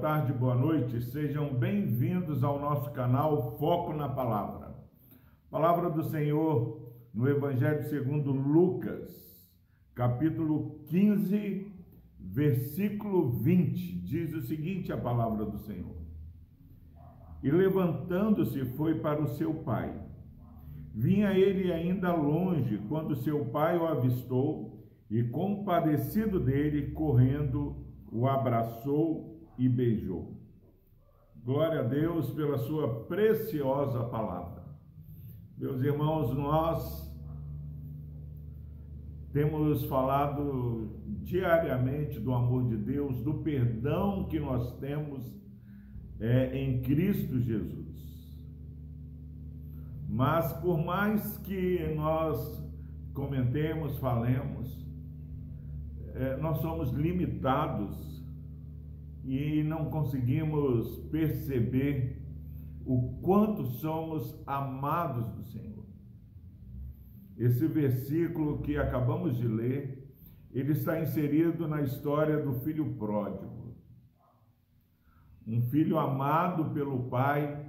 boa 0.00 0.14
tarde, 0.14 0.32
boa 0.32 0.54
noite. 0.54 0.98
Sejam 1.02 1.52
bem-vindos 1.52 2.42
ao 2.42 2.58
nosso 2.58 2.90
canal 2.92 3.58
Foco 3.58 3.92
na 3.92 4.08
Palavra. 4.08 4.74
Palavra 5.50 5.90
do 5.90 6.02
Senhor 6.04 6.90
no 7.12 7.28
Evangelho 7.28 7.82
segundo 7.82 8.32
Lucas, 8.32 9.10
capítulo 9.94 10.80
15, 10.86 11.70
versículo 12.18 13.28
20. 13.28 14.00
Diz 14.00 14.32
o 14.32 14.40
seguinte 14.40 14.90
a 14.90 14.96
palavra 14.96 15.44
do 15.44 15.58
Senhor: 15.58 15.96
E 17.42 17.50
levantando-se 17.50 18.64
foi 18.76 19.00
para 19.00 19.20
o 19.20 19.28
seu 19.28 19.52
pai. 19.52 19.94
Vinha 20.94 21.34
ele 21.34 21.70
ainda 21.70 22.14
longe 22.14 22.78
quando 22.88 23.16
seu 23.16 23.44
pai 23.50 23.76
o 23.76 23.86
avistou 23.86 24.82
e 25.10 25.24
compadecido 25.24 26.40
dele, 26.40 26.92
correndo, 26.92 27.84
o 28.10 28.26
abraçou 28.26 29.29
e 29.60 29.68
beijou. 29.68 30.34
Glória 31.44 31.80
a 31.80 31.82
Deus 31.82 32.30
pela 32.30 32.56
sua 32.56 33.04
preciosa 33.04 34.04
palavra. 34.04 34.64
Meus 35.56 35.82
irmãos, 35.82 36.34
nós 36.34 37.14
temos 39.34 39.84
falado 39.84 40.98
diariamente 41.24 42.18
do 42.18 42.32
amor 42.32 42.68
de 42.68 42.76
Deus, 42.78 43.22
do 43.22 43.34
perdão 43.34 44.26
que 44.28 44.40
nós 44.40 44.78
temos 44.78 45.22
é, 46.18 46.58
em 46.58 46.80
Cristo 46.80 47.38
Jesus. 47.38 47.90
Mas 50.08 50.54
por 50.54 50.78
mais 50.78 51.36
que 51.38 51.94
nós 51.94 52.64
comentemos, 53.12 53.98
falemos, 53.98 54.86
é, 56.14 56.36
nós 56.38 56.58
somos 56.58 56.90
limitados 56.92 58.10
e 59.24 59.62
não 59.62 59.90
conseguimos 59.90 60.98
perceber 61.10 62.20
o 62.84 63.20
quanto 63.22 63.64
somos 63.64 64.42
amados 64.46 65.28
do 65.32 65.44
Senhor. 65.44 65.84
Esse 67.36 67.66
versículo 67.66 68.60
que 68.60 68.76
acabamos 68.76 69.36
de 69.36 69.46
ler, 69.46 70.12
ele 70.50 70.72
está 70.72 71.00
inserido 71.00 71.68
na 71.68 71.80
história 71.82 72.42
do 72.42 72.54
filho 72.60 72.94
pródigo. 72.96 73.76
Um 75.46 75.62
filho 75.62 75.98
amado 75.98 76.74
pelo 76.74 77.08
pai 77.08 77.66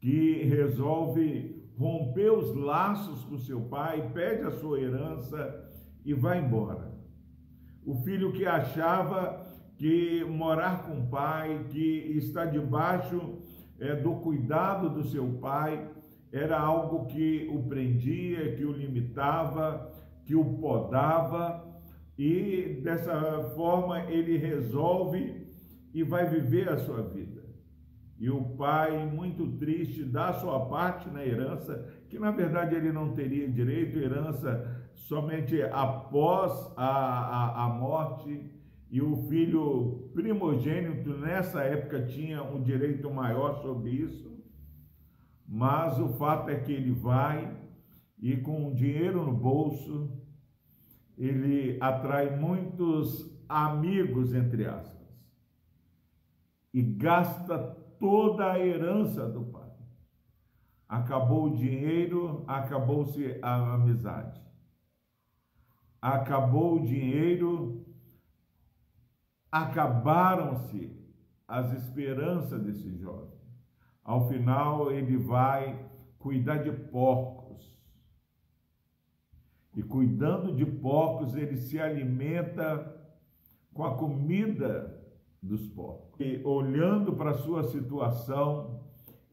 que 0.00 0.44
resolve 0.44 1.58
romper 1.76 2.30
os 2.30 2.54
laços 2.54 3.24
com 3.24 3.38
seu 3.38 3.60
pai, 3.62 4.10
pede 4.12 4.42
a 4.42 4.50
sua 4.50 4.80
herança 4.80 5.70
e 6.04 6.12
vai 6.14 6.40
embora. 6.40 6.92
O 7.84 7.94
filho 8.02 8.32
que 8.32 8.46
achava 8.46 9.47
que 9.78 10.24
morar 10.24 10.82
com 10.82 11.00
o 11.00 11.06
pai, 11.06 11.66
que 11.70 12.12
está 12.16 12.44
debaixo 12.44 13.38
é, 13.78 13.94
do 13.94 14.16
cuidado 14.16 14.90
do 14.90 15.04
seu 15.04 15.38
pai, 15.40 15.88
era 16.32 16.58
algo 16.58 17.06
que 17.06 17.48
o 17.50 17.62
prendia, 17.62 18.54
que 18.56 18.64
o 18.64 18.72
limitava, 18.72 19.90
que 20.26 20.34
o 20.34 20.44
podava, 20.58 21.64
e 22.18 22.80
dessa 22.82 23.52
forma 23.54 24.02
ele 24.10 24.36
resolve 24.36 25.46
e 25.94 26.02
vai 26.02 26.28
viver 26.28 26.68
a 26.68 26.76
sua 26.76 27.02
vida. 27.02 27.38
E 28.18 28.28
o 28.28 28.42
pai, 28.56 29.06
muito 29.06 29.46
triste, 29.58 30.02
dá 30.02 30.32
sua 30.32 30.66
parte 30.66 31.08
na 31.08 31.24
herança, 31.24 31.86
que 32.10 32.18
na 32.18 32.32
verdade 32.32 32.74
ele 32.74 32.90
não 32.90 33.14
teria 33.14 33.48
direito, 33.48 33.96
herança 33.96 34.90
somente 34.92 35.62
após 35.62 36.52
a, 36.76 36.84
a, 36.84 37.64
a 37.64 37.68
morte, 37.68 38.57
e 38.90 39.02
o 39.02 39.16
filho 39.28 40.10
primogênito 40.14 41.10
nessa 41.18 41.62
época 41.62 42.06
tinha 42.06 42.42
um 42.42 42.62
direito 42.62 43.10
maior 43.10 43.60
sobre 43.60 43.90
isso, 43.90 44.42
mas 45.46 45.98
o 45.98 46.08
fato 46.14 46.50
é 46.50 46.58
que 46.60 46.72
ele 46.72 46.92
vai 46.92 47.56
e 48.18 48.36
com 48.36 48.74
dinheiro 48.74 49.24
no 49.24 49.32
bolso, 49.32 50.10
ele 51.16 51.78
atrai 51.80 52.36
muitos 52.36 53.30
amigos, 53.48 54.34
entre 54.34 54.66
aspas, 54.66 55.08
e 56.72 56.82
gasta 56.82 57.58
toda 57.98 58.52
a 58.52 58.58
herança 58.58 59.28
do 59.28 59.44
pai. 59.44 59.68
Acabou 60.88 61.46
o 61.46 61.54
dinheiro, 61.54 62.44
acabou-se 62.46 63.38
a 63.42 63.74
amizade 63.74 64.48
acabou 66.00 66.76
o 66.76 66.84
dinheiro, 66.84 67.84
acabaram-se 69.50 70.96
as 71.46 71.72
esperanças 71.72 72.62
desse 72.62 72.96
jovem. 72.98 73.38
Ao 74.04 74.28
final, 74.28 74.90
ele 74.92 75.16
vai 75.16 75.88
cuidar 76.18 76.58
de 76.58 76.72
porcos. 76.72 77.76
E 79.74 79.82
cuidando 79.82 80.54
de 80.54 80.66
porcos, 80.66 81.34
ele 81.34 81.56
se 81.56 81.78
alimenta 81.78 82.94
com 83.72 83.84
a 83.84 83.96
comida 83.96 84.98
dos 85.42 85.66
porcos. 85.68 86.20
E 86.20 86.42
olhando 86.44 87.14
para 87.14 87.30
a 87.30 87.38
sua 87.38 87.64
situação, 87.64 88.82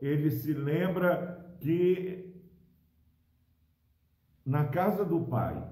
ele 0.00 0.30
se 0.30 0.52
lembra 0.52 1.56
que 1.60 2.34
na 4.44 4.64
casa 4.64 5.04
do 5.04 5.20
pai, 5.20 5.62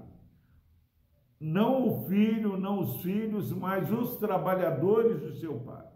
não 1.41 1.87
o 1.87 2.05
filho, 2.05 2.55
não 2.55 2.81
os 2.81 3.01
filhos, 3.01 3.51
mas 3.51 3.91
os 3.91 4.17
trabalhadores 4.17 5.19
do 5.19 5.33
seu 5.33 5.59
pai, 5.59 5.87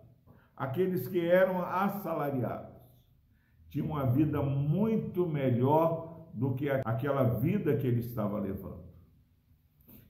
aqueles 0.58 1.08
que 1.08 1.20
eram 1.20 1.62
assalariados, 1.64 2.74
tinham 3.70 3.88
uma 3.88 4.08
vida 4.08 4.42
muito 4.42 5.28
melhor 5.28 6.26
do 6.34 6.56
que 6.56 6.68
aquela 6.70 7.24
vida 7.24 7.78
que 7.78 7.86
ele 7.86 8.00
estava 8.00 8.40
levando. 8.40 8.86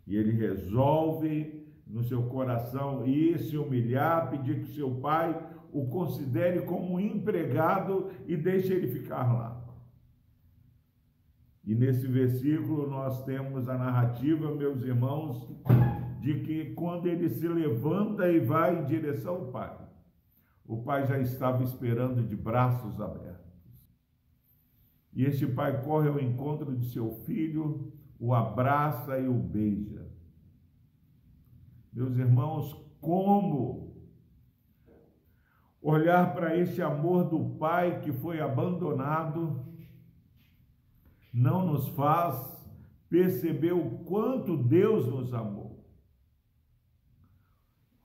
E 0.08 0.16
ele 0.16 0.32
resolve 0.32 1.68
no 1.86 2.02
seu 2.04 2.24
coração 2.24 3.06
ir 3.06 3.38
se 3.40 3.58
humilhar, 3.58 4.30
pedir 4.30 4.62
que 4.62 4.74
seu 4.74 4.90
pai 4.96 5.38
o 5.74 5.88
considere 5.88 6.62
como 6.62 6.94
um 6.94 7.00
empregado 7.00 8.10
e 8.26 8.38
deixe 8.38 8.74
ele 8.74 8.88
ficar 8.88 9.34
lá. 9.34 9.65
E 11.66 11.74
nesse 11.74 12.08
versículo 12.08 12.88
nós 12.88 13.24
temos 13.26 13.68
a 13.68 13.78
narrativa, 13.78 14.54
meus 14.54 14.82
irmãos, 14.84 15.50
de 16.22 16.42
que 16.42 16.74
quando 16.74 17.08
ele 17.08 17.28
se 17.30 17.48
levanta 17.48 18.30
e 18.30 18.40
vai 18.40 18.80
em 18.80 18.86
direção 18.86 19.36
ao 19.36 19.46
Pai, 19.48 19.76
o 20.66 20.84
Pai 20.84 21.08
já 21.08 21.18
estava 21.18 21.64
esperando 21.64 22.24
de 22.24 22.36
braços 22.36 23.02
abertos. 23.02 23.46
E 25.14 25.24
este 25.24 25.48
pai 25.48 25.82
corre 25.82 26.10
ao 26.10 26.20
encontro 26.20 26.76
de 26.76 26.86
seu 26.92 27.10
filho, 27.26 27.94
o 28.20 28.34
abraça 28.34 29.18
e 29.18 29.28
o 29.28 29.34
beija. 29.34 30.06
Meus 31.94 32.18
irmãos, 32.18 32.76
como 33.00 33.96
olhar 35.82 36.34
para 36.34 36.58
este 36.58 36.82
amor 36.82 37.30
do 37.30 37.56
pai 37.58 38.02
que 38.02 38.12
foi 38.12 38.42
abandonado 38.42 39.64
não 41.36 41.66
nos 41.66 41.90
faz 41.90 42.66
perceber 43.10 43.74
o 43.74 44.00
quanto 44.06 44.56
Deus 44.56 45.06
nos 45.06 45.34
amou. 45.34 45.86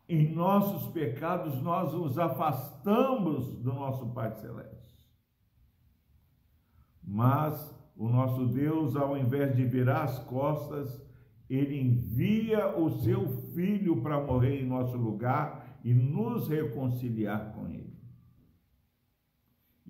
Em 0.09 0.35
nossos 0.35 0.91
pecados, 0.93 1.63
nós 1.63 1.93
nos 1.93 2.19
afastamos 2.19 3.55
do 3.59 3.73
nosso 3.73 4.09
Pai 4.09 4.33
Celeste. 4.33 5.07
Mas 7.05 7.73
o 7.97 8.09
nosso 8.09 8.47
Deus, 8.47 8.97
ao 8.97 9.17
invés 9.17 9.55
de 9.55 9.65
virar 9.65 10.03
as 10.03 10.19
costas, 10.25 11.01
ele 11.49 11.81
envia 11.81 12.77
o 12.77 12.91
seu 12.99 13.29
filho 13.55 14.03
para 14.03 14.21
morrer 14.21 14.61
em 14.61 14.67
nosso 14.67 14.97
lugar 14.97 15.79
e 15.85 15.95
nos 15.95 16.49
reconciliar 16.49 17.53
com 17.53 17.69
ele. 17.69 18.00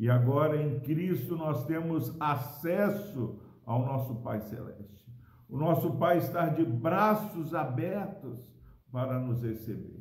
E 0.01 0.09
agora 0.09 0.57
em 0.57 0.81
Cristo 0.81 1.37
nós 1.37 1.67
temos 1.67 2.17
acesso 2.19 3.39
ao 3.67 3.85
nosso 3.85 4.15
Pai 4.23 4.41
Celeste. 4.41 5.05
O 5.47 5.59
nosso 5.59 5.91
Pai 5.99 6.17
está 6.17 6.49
de 6.49 6.65
braços 6.65 7.55
abertos 7.55 8.51
para 8.91 9.21
nos 9.21 9.43
receber. 9.43 10.01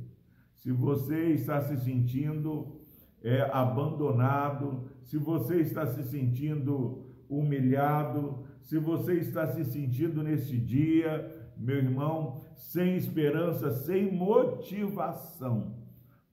Se 0.54 0.72
você 0.72 1.34
está 1.34 1.60
se 1.64 1.76
sentindo 1.82 2.80
é, 3.22 3.42
abandonado, 3.52 4.90
se 5.04 5.18
você 5.18 5.58
está 5.58 5.86
se 5.86 6.06
sentindo 6.06 7.06
humilhado, 7.28 8.46
se 8.62 8.80
você 8.80 9.16
está 9.16 9.48
se 9.48 9.66
sentindo 9.66 10.24
nesse 10.24 10.58
dia, 10.58 11.52
meu 11.58 11.76
irmão, 11.76 12.40
sem 12.56 12.96
esperança, 12.96 13.70
sem 13.72 14.16
motivação, 14.16 15.76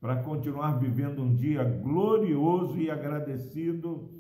para 0.01 0.23
continuar 0.23 0.79
vivendo 0.79 1.23
um 1.23 1.35
dia 1.35 1.65
glorioso 1.65 2.79
e 2.79 2.91
agradecido 2.91 4.11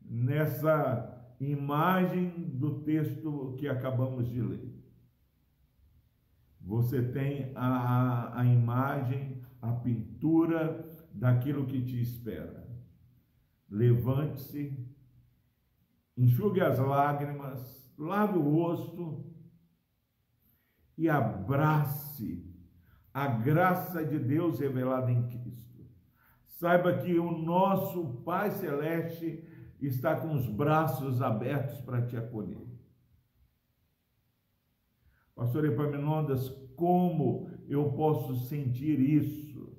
nessa 0.00 1.34
imagem 1.40 2.30
do 2.54 2.80
texto 2.82 3.56
que 3.58 3.68
acabamos 3.68 4.28
de 4.28 4.40
ler. 4.40 4.74
Você 6.60 7.02
tem 7.02 7.52
a, 7.54 8.40
a 8.40 8.44
imagem, 8.46 9.42
a 9.60 9.72
pintura 9.72 10.88
daquilo 11.12 11.66
que 11.66 11.82
te 11.82 12.00
espera. 12.00 12.64
Levante-se, 13.68 14.78
enxugue 16.16 16.60
as 16.60 16.78
lágrimas, 16.78 17.92
lave 17.98 18.38
o 18.38 18.42
rosto 18.42 19.26
e 20.96 21.08
abrace 21.08 22.53
a 23.14 23.28
graça 23.28 24.04
de 24.04 24.18
Deus 24.18 24.58
revelada 24.58 25.12
em 25.12 25.28
Cristo. 25.28 25.86
Saiba 26.46 26.98
que 26.98 27.16
o 27.16 27.30
nosso 27.30 28.22
Pai 28.24 28.50
Celeste 28.50 29.44
está 29.80 30.16
com 30.16 30.34
os 30.34 30.48
braços 30.48 31.22
abertos 31.22 31.80
para 31.82 32.02
te 32.04 32.16
acolher. 32.16 32.66
Pastor 35.36 35.64
Epaminondas, 35.64 36.48
como 36.76 37.48
eu 37.68 37.92
posso 37.92 38.34
sentir 38.46 38.98
isso? 38.98 39.72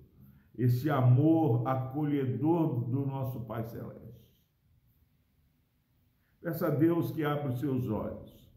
Esse 0.57 0.89
amor 0.89 1.67
acolhedor 1.67 2.85
do 2.85 3.05
nosso 3.05 3.41
Pai 3.41 3.65
Celeste. 3.65 4.05
Peça 6.41 6.67
a 6.67 6.69
Deus 6.69 7.11
que 7.11 7.23
abra 7.25 7.49
os 7.49 7.59
seus 7.59 7.89
olhos 7.89 8.49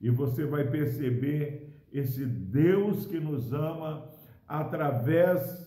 e 0.00 0.08
você 0.08 0.46
vai 0.46 0.70
perceber 0.70 1.75
esse 1.98 2.24
Deus 2.26 3.06
que 3.06 3.18
nos 3.18 3.52
ama 3.52 4.10
através 4.46 5.66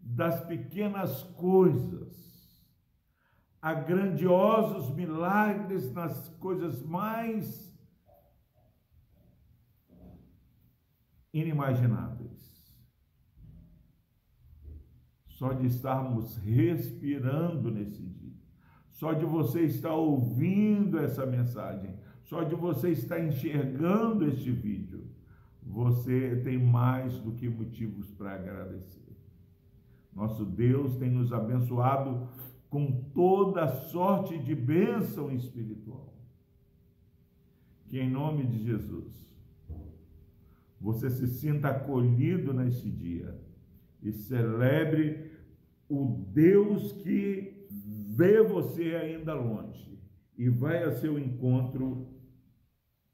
das 0.00 0.44
pequenas 0.46 1.22
coisas. 1.34 2.16
A 3.60 3.74
grandiosos 3.74 4.94
milagres 4.94 5.92
nas 5.92 6.28
coisas 6.38 6.82
mais 6.82 7.68
inimagináveis. 11.32 12.38
Só 15.28 15.52
de 15.52 15.66
estarmos 15.66 16.36
respirando 16.38 17.70
nesse 17.70 18.02
dia, 18.02 18.34
só 18.90 19.12
de 19.12 19.24
você 19.24 19.62
estar 19.62 19.94
ouvindo 19.94 20.98
essa 20.98 21.24
mensagem, 21.24 21.96
só 22.24 22.42
de 22.42 22.56
você 22.56 22.90
estar 22.90 23.20
enxergando 23.20 24.26
este 24.26 24.50
vídeo, 24.50 25.08
você 25.68 26.40
tem 26.42 26.58
mais 26.58 27.18
do 27.20 27.32
que 27.32 27.46
motivos 27.46 28.10
para 28.12 28.32
agradecer. 28.32 29.14
Nosso 30.12 30.44
Deus 30.44 30.96
tem 30.96 31.10
nos 31.10 31.30
abençoado 31.30 32.26
com 32.70 33.10
toda 33.14 33.68
sorte 33.68 34.38
de 34.38 34.54
bênção 34.54 35.30
espiritual. 35.30 36.14
Que 37.86 38.00
em 38.00 38.10
nome 38.10 38.46
de 38.46 38.64
Jesus 38.64 39.28
você 40.80 41.10
se 41.10 41.26
sinta 41.26 41.68
acolhido 41.68 42.52
neste 42.54 42.90
dia 42.90 43.38
e 44.02 44.10
celebre 44.10 45.32
o 45.88 46.24
Deus 46.32 46.92
que 46.92 47.66
vê 48.16 48.42
você 48.42 48.94
ainda 48.94 49.34
longe 49.34 49.98
e 50.36 50.48
vai 50.48 50.82
a 50.84 50.92
seu 50.92 51.18
encontro, 51.18 52.08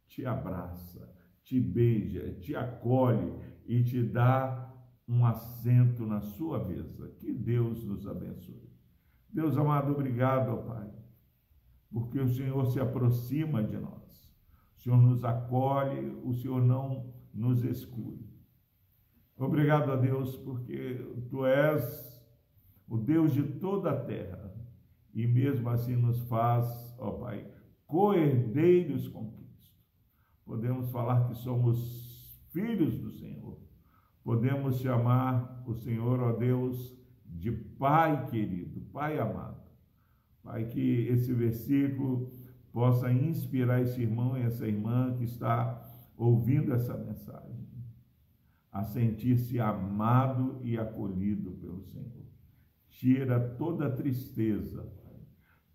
te 0.07 0.25
abraça, 0.27 1.13
te 1.45 1.61
beija, 1.61 2.35
te 2.41 2.57
acolhe 2.57 3.33
e 3.67 3.83
te 3.83 4.03
dá 4.03 4.75
um 5.07 5.25
assento 5.25 6.07
na 6.07 6.21
sua 6.21 6.65
mesa. 6.65 7.09
Que 7.19 7.33
Deus 7.33 7.85
nos 7.85 8.07
abençoe. 8.07 8.73
Deus 9.31 9.57
amado, 9.57 9.93
obrigado, 9.93 10.51
ó 10.51 10.57
Pai, 10.57 10.91
porque 11.93 12.19
o 12.21 12.29
Senhor 12.29 12.67
se 12.67 12.81
aproxima 12.81 13.63
de 13.63 13.77
nós. 13.77 14.35
O 14.77 14.81
Senhor 14.81 15.01
nos 15.01 15.25
acolhe, 15.25 16.17
o 16.23 16.33
Senhor 16.33 16.63
não 16.63 17.13
nos 17.33 17.65
exclui. 17.65 18.19
Obrigado 19.37 19.91
a 19.91 19.97
Deus, 19.97 20.37
porque 20.37 21.05
tu 21.29 21.45
és 21.45 22.15
o 22.87 22.97
Deus 22.97 23.33
de 23.33 23.43
toda 23.43 23.91
a 23.91 24.05
terra 24.05 24.55
e 25.13 25.27
mesmo 25.27 25.69
assim 25.69 25.97
nos 25.97 26.21
faz, 26.29 26.95
ó 26.99 27.13
Pai, 27.13 27.47
coerdeiros 27.87 29.09
com. 29.09 29.34
Podemos 30.45 30.91
falar 30.91 31.29
que 31.29 31.35
somos 31.35 32.39
filhos 32.51 32.99
do 32.99 33.11
Senhor. 33.11 33.59
Podemos 34.23 34.79
chamar 34.79 35.63
o 35.67 35.75
Senhor, 35.75 36.21
ó 36.21 36.33
Deus, 36.33 36.97
de 37.27 37.51
Pai 37.51 38.27
querido, 38.27 38.81
Pai 38.93 39.19
amado. 39.19 39.63
Pai, 40.43 40.67
que 40.67 41.09
esse 41.09 41.33
versículo 41.33 42.31
possa 42.73 43.11
inspirar 43.11 43.81
esse 43.81 44.03
irmão 44.03 44.37
e 44.37 44.43
essa 44.43 44.67
irmã 44.67 45.15
que 45.17 45.25
está 45.25 45.83
ouvindo 46.17 46.73
essa 46.73 46.97
mensagem, 46.97 47.67
a 48.71 48.83
sentir-se 48.85 49.59
amado 49.59 50.59
e 50.63 50.77
acolhido 50.77 51.53
pelo 51.53 51.83
Senhor. 51.83 52.25
Tira 52.89 53.41
toda 53.41 53.87
a 53.87 53.91
tristeza, 53.91 54.87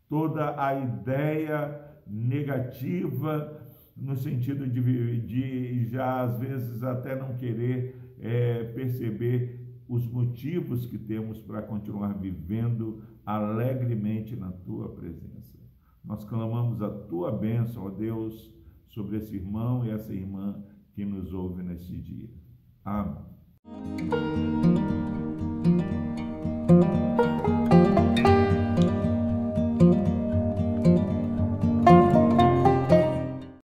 toda 0.08 0.62
a 0.62 0.74
ideia 0.78 1.90
negativa, 2.06 3.69
no 4.02 4.16
sentido 4.16 4.68
de, 4.68 5.20
de 5.22 5.86
já 5.88 6.22
às 6.22 6.40
vezes 6.40 6.84
até 6.84 7.16
não 7.16 7.36
querer 7.36 7.96
é, 8.20 8.64
perceber 8.66 9.60
os 9.88 10.06
motivos 10.08 10.86
que 10.86 10.98
temos 10.98 11.42
para 11.42 11.62
continuar 11.62 12.14
vivendo 12.14 13.04
alegremente 13.26 14.36
na 14.36 14.52
tua 14.52 14.90
presença. 14.90 15.58
Nós 16.04 16.24
clamamos 16.24 16.82
a 16.82 16.90
tua 16.90 17.32
bênção, 17.32 17.86
ó 17.86 17.90
Deus 17.90 18.54
sobre 18.88 19.18
esse 19.18 19.36
irmão 19.36 19.86
e 19.86 19.90
essa 19.90 20.14
irmã 20.14 20.64
que 20.94 21.06
nos 21.06 21.34
ouve 21.34 21.64
nesse 21.64 21.98
dia. 21.98 22.30
Amém. 22.84 23.26